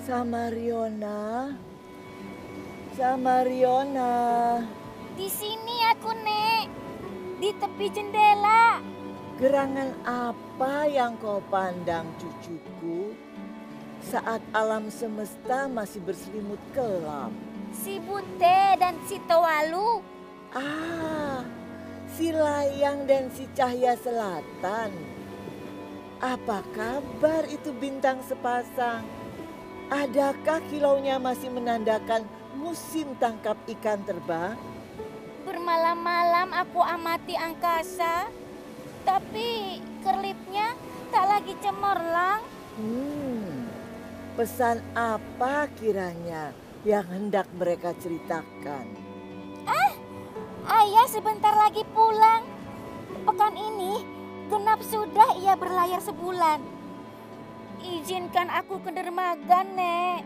[0.00, 1.52] Samariona.
[2.96, 4.12] Samariona.
[5.12, 6.66] Di sini aku, Nek.
[7.36, 8.80] Di tepi jendela.
[9.36, 13.12] Gerangan apa yang kau pandang cucuku
[14.00, 17.36] saat alam semesta masih berselimut kelam?
[17.72, 20.00] Si Bute dan si Towalu.
[20.56, 21.44] Ah,
[22.16, 24.96] si Layang dan si Cahaya Selatan.
[26.20, 29.19] Apa kabar itu bintang sepasang?
[29.90, 32.22] Adakah kilaunya masih menandakan
[32.54, 34.54] musim tangkap ikan terbang?
[35.42, 38.30] Bermalam-malam aku amati angkasa,
[39.02, 40.78] tapi kerlipnya
[41.10, 42.38] tak lagi cemerlang.
[42.78, 43.66] Hmm,
[44.38, 46.54] pesan apa kiranya
[46.86, 48.94] yang hendak mereka ceritakan?
[49.66, 49.90] Ah,
[50.86, 52.46] ayah sebentar lagi pulang.
[53.26, 54.06] Pekan ini
[54.46, 56.79] genap sudah ia berlayar sebulan.
[57.80, 60.24] Izinkan aku ke dermaga, Nek.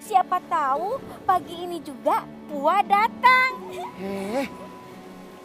[0.00, 3.72] Siapa tahu pagi ini juga Pua datang.
[3.96, 4.44] Eh,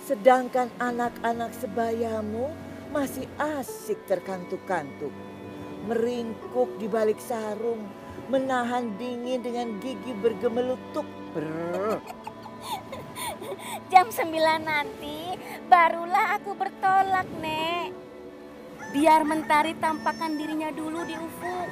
[0.04, 2.52] sedangkan anak-anak sebayamu
[2.92, 5.16] masih asik terkantuk-kantuk.
[5.88, 7.88] Meringkuk di balik sarung,
[8.28, 11.08] menahan dingin dengan gigi bergemelutuk.
[11.32, 12.04] Brr.
[13.92, 14.28] Jam 9
[14.60, 15.40] nanti
[15.72, 17.79] barulah aku bertolak, Nek.
[18.90, 21.70] Biar mentari tampakkan dirinya dulu di ufuk.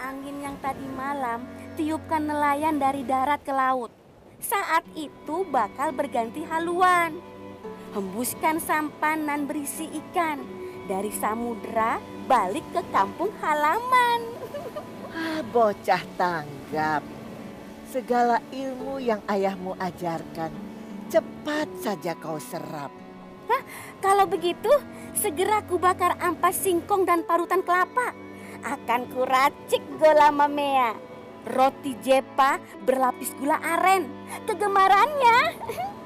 [0.00, 1.44] Angin yang tadi malam
[1.76, 3.92] tiupkan nelayan dari darat ke laut.
[4.40, 7.20] Saat itu bakal berganti haluan.
[7.92, 10.40] Hembuskan sampan berisi ikan
[10.88, 14.20] dari samudera balik ke kampung halaman.
[15.12, 17.04] Ah, bocah tanggap.
[17.84, 20.48] Segala ilmu yang ayahmu ajarkan,
[21.12, 23.01] cepat saja kau serap.
[23.50, 23.62] Hah,
[23.98, 24.70] kalau begitu,
[25.16, 28.14] segera ku bakar ampas singkong dan parutan kelapa.
[28.62, 30.94] Akan kuracik gola mamea.
[31.42, 34.06] Roti jepa berlapis gula aren.
[34.46, 35.38] Kegemarannya.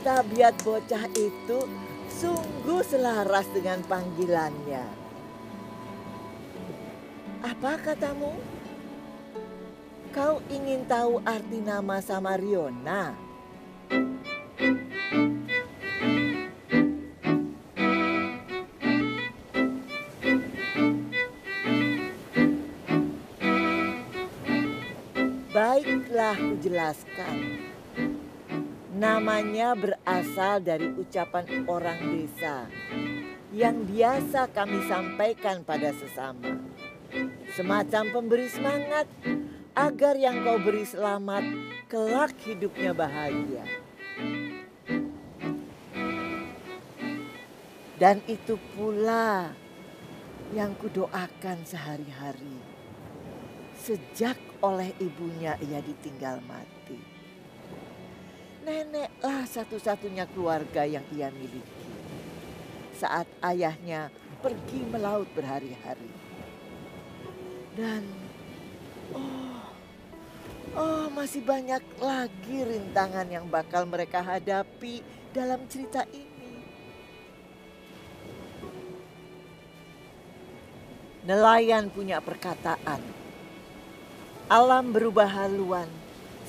[0.00, 1.58] tabiat bocah itu
[2.08, 4.84] sungguh selaras dengan panggilannya.
[7.44, 8.32] Apa katamu?
[10.10, 13.14] Kau ingin tahu arti nama Samariona?
[25.50, 27.36] Baiklah, kujelaskan.
[29.00, 32.68] Namanya berasal dari ucapan orang desa
[33.48, 36.60] yang biasa kami sampaikan pada sesama.
[37.56, 39.08] Semacam pemberi semangat
[39.72, 41.40] agar yang kau beri selamat
[41.88, 43.64] kelak hidupnya bahagia.
[47.96, 49.48] Dan itu pula
[50.52, 52.60] yang kudoakan sehari-hari.
[53.80, 57.09] Sejak oleh ibunya ia ditinggal mati.
[58.70, 61.90] Neneklah satu-satunya keluarga yang ia miliki.
[62.94, 66.06] Saat ayahnya pergi melaut berhari-hari.
[67.74, 68.06] Dan
[69.10, 69.66] oh,
[70.78, 75.02] oh masih banyak lagi rintangan yang bakal mereka hadapi
[75.34, 76.62] dalam cerita ini.
[81.26, 83.02] Nelayan punya perkataan.
[84.46, 85.90] Alam berubah haluan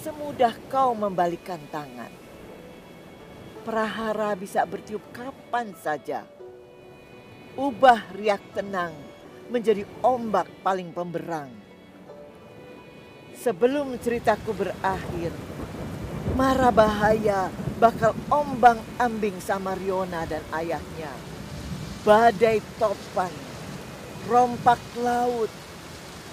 [0.01, 2.09] semudah kau membalikkan tangan.
[3.62, 6.26] Prahara bisa bertiup kapan saja.
[7.53, 8.97] Ubah riak tenang
[9.53, 11.53] menjadi ombak paling pemberang.
[13.37, 15.29] Sebelum ceritaku berakhir,
[16.34, 21.14] mara bahaya bakal ombang ambing Samariona dan ayahnya.
[22.02, 23.29] Badai topan,
[24.26, 25.53] rompak laut,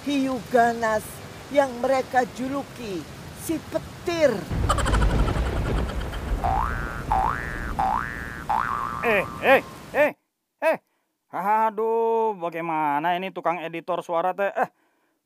[0.09, 1.05] hiu ganas
[1.53, 3.18] yang mereka juluki
[3.49, 4.29] si petir.
[9.09, 9.61] Eh, eh,
[9.97, 10.13] eh,
[10.61, 10.77] eh.
[11.33, 14.53] Aduh, bagaimana ini tukang editor suara teh?
[14.53, 14.69] Eh,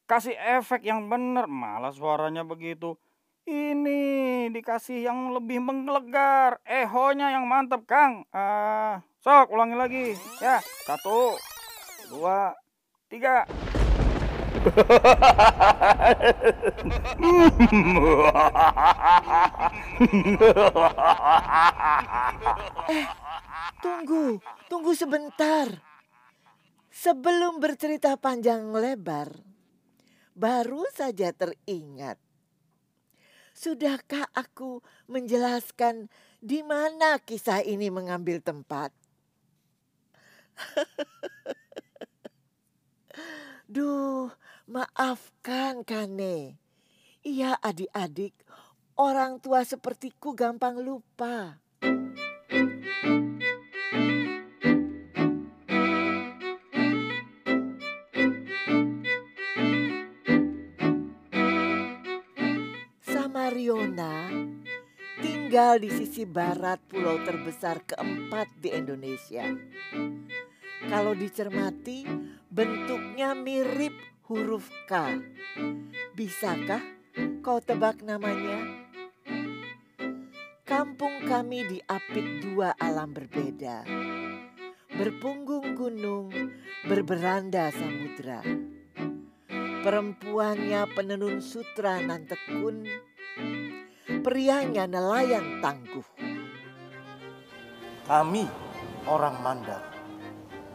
[0.06, 2.94] kasih efek yang bener, malah suaranya begitu.
[3.42, 6.62] Ini dikasih yang lebih menggelegar.
[6.62, 8.22] Ehonya yang mantep, Kang.
[8.30, 10.06] Ah, sok ulangi lagi.
[10.38, 11.34] Ya, satu,
[12.06, 12.54] dua,
[13.10, 13.50] tiga.
[23.82, 24.38] Tunggu,
[24.70, 25.66] tunggu sebentar.
[26.92, 29.34] Sebelum bercerita panjang lebar,
[30.38, 32.20] baru saja teringat.
[33.50, 34.78] Sudahkah aku
[35.10, 36.06] menjelaskan
[36.38, 38.94] di mana kisah ini mengambil tempat?
[43.72, 44.28] Duh,
[44.66, 46.58] maafkan Kane.
[47.22, 48.34] Iya adik-adik,
[48.98, 51.62] orang tua sepertiku gampang lupa.
[63.06, 64.26] Samariona
[65.22, 69.46] tinggal di sisi barat pulau terbesar keempat di Indonesia.
[70.90, 72.02] Kalau dicermati,
[72.50, 75.20] bentuknya mirip huruf K.
[76.16, 76.80] Bisakah
[77.44, 78.64] kau tebak namanya?
[80.64, 83.84] Kampung kami diapit dua alam berbeda.
[84.88, 86.32] Berpunggung gunung,
[86.88, 88.40] berberanda samudra.
[89.84, 92.88] Perempuannya penenun sutra nan tekun,
[94.24, 96.08] prianya nelayan tangguh.
[98.08, 98.48] Kami
[99.04, 99.92] orang Mandar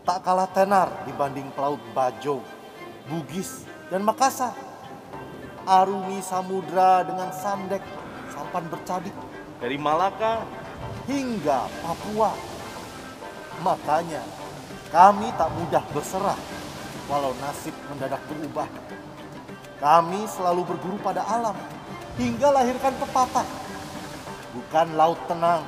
[0.07, 2.39] tak kalah tenar dibanding pelaut Bajo,
[3.07, 4.53] Bugis, dan Makassar.
[5.67, 7.83] Arungi samudra dengan sandek,
[8.31, 9.11] sampan bercadik
[9.59, 10.47] dari Malaka
[11.07, 12.31] hingga Papua.
[13.63, 14.23] Makanya
[14.93, 16.39] kami tak mudah berserah
[17.11, 18.67] walau nasib mendadak berubah.
[19.77, 21.55] Kami selalu berguru pada alam
[22.15, 23.47] hingga lahirkan pepatah.
[24.55, 25.61] Bukan laut tenang,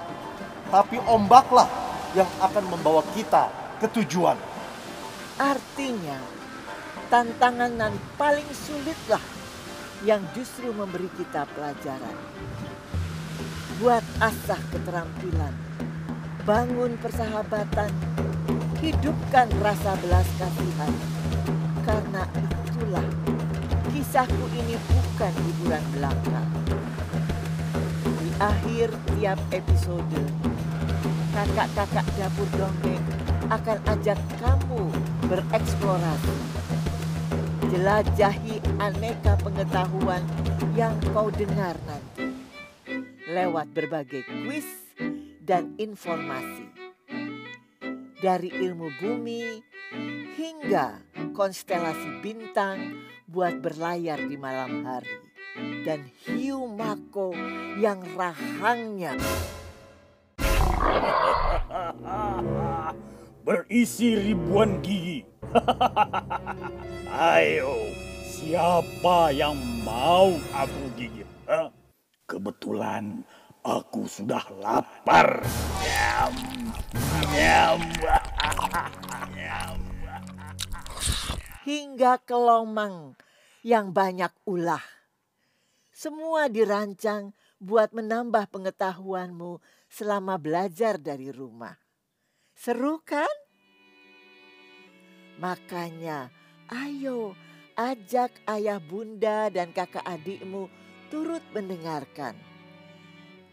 [0.74, 1.68] tapi ombaklah
[2.18, 4.38] yang akan membawa kita ke tujuan.
[5.38, 6.18] Artinya,
[7.10, 9.22] tantangan yang paling sulitlah
[10.06, 12.16] yang justru memberi kita pelajaran.
[13.82, 15.56] Buat asah keterampilan,
[16.44, 17.92] bangun persahabatan,
[18.80, 20.94] hidupkan rasa belas kasihan.
[21.84, 23.08] Karena itulah
[23.90, 26.42] kisahku ini bukan hiburan belaka.
[28.04, 28.88] Di akhir
[29.18, 30.22] tiap episode,
[31.34, 33.04] kakak-kakak dapur dongeng
[33.50, 34.84] akan ajak kamu
[35.26, 36.59] bereksplorasi.
[37.70, 40.26] Jelajahi aneka pengetahuan
[40.74, 42.34] yang kau dengar nanti
[43.30, 44.66] lewat berbagai kuis
[45.46, 46.66] dan informasi.
[48.18, 49.62] Dari ilmu bumi
[50.34, 50.98] hingga
[51.38, 55.30] konstelasi bintang buat berlayar di malam hari.
[55.86, 57.38] Dan hiu mako
[57.78, 59.14] yang rahangnya
[63.46, 65.39] berisi ribuan gigi.
[67.34, 67.90] Ayo,
[68.22, 71.26] siapa yang mau aku gigit?
[71.50, 71.74] Hah?
[72.30, 73.26] Kebetulan
[73.66, 75.42] aku sudah lapar.
[81.70, 83.14] Hingga ke lomang
[83.62, 84.82] yang banyak ulah.
[85.94, 89.60] Semua dirancang buat menambah pengetahuanmu
[89.92, 91.76] selama belajar dari rumah.
[92.56, 93.49] Seru kan?
[95.40, 96.28] Makanya,
[96.68, 97.32] ayo
[97.80, 100.68] ajak ayah bunda dan kakak adikmu
[101.08, 102.36] turut mendengarkan.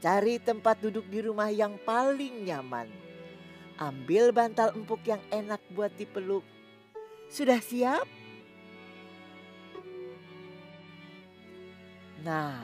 [0.03, 2.91] Cari tempat duduk di rumah yang paling nyaman.
[3.79, 6.43] Ambil bantal empuk yang enak buat dipeluk.
[7.31, 8.05] Sudah siap?
[12.27, 12.59] Nah,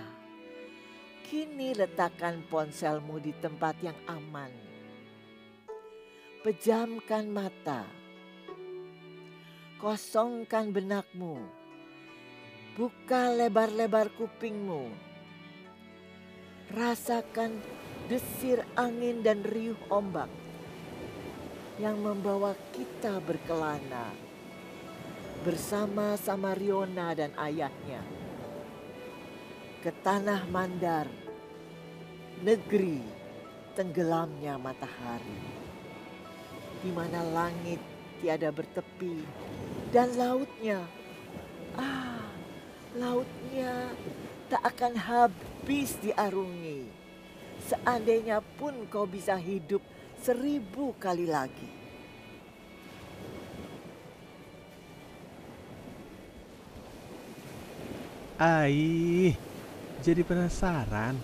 [1.31, 4.73] kini letakkan ponselmu di tempat yang aman
[6.43, 8.01] Pejamkan mata.
[9.83, 11.43] Kosongkan benakmu.
[12.79, 14.95] Buka lebar-lebar kupingmu.
[16.71, 17.59] Rasakan
[18.07, 20.31] desir angin dan riuh ombak
[21.83, 24.15] yang membawa kita berkelana
[25.43, 28.07] bersama Samariona dan ayahnya
[29.83, 31.11] ke tanah Mandar,
[32.39, 33.03] negeri
[33.75, 35.43] tenggelamnya matahari
[36.87, 37.83] di mana langit
[38.23, 39.19] tiada bertepi
[39.93, 40.81] dan lautnya,
[41.77, 42.25] ah,
[42.97, 43.93] lautnya
[44.49, 46.89] tak akan habis diarungi.
[47.69, 49.85] Seandainya pun kau bisa hidup
[50.25, 51.69] seribu kali lagi.
[58.41, 59.39] Aih,
[60.03, 61.15] jadi penasaran.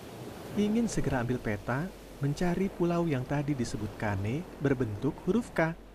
[0.54, 1.88] Ingin segera ambil peta
[2.22, 5.87] mencari pulau yang tadi disebut Kane berbentuk huruf K.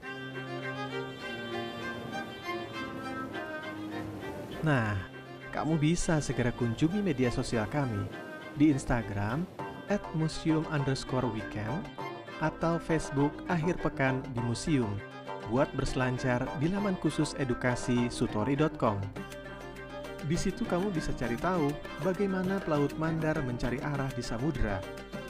[4.63, 4.95] Nah,
[5.51, 8.07] kamu bisa segera kunjungi media sosial kami
[8.55, 9.43] di Instagram
[9.91, 11.83] at museum underscore weekend
[12.39, 14.95] atau Facebook akhir pekan di museum
[15.51, 19.03] buat berselancar di laman khusus edukasi sutori.com.
[20.23, 21.67] Di situ kamu bisa cari tahu
[21.99, 24.79] bagaimana pelaut mandar mencari arah di samudera,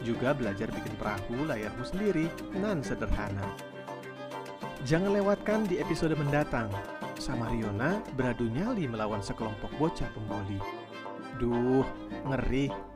[0.05, 3.49] juga belajar bikin perahu layarmu sendiri nan sederhana.
[4.85, 6.69] Jangan lewatkan di episode mendatang.
[7.17, 10.57] Samariona beradu nyali melawan sekelompok bocah pembuli.
[11.41, 11.85] Duh,
[12.29, 12.92] ngeri.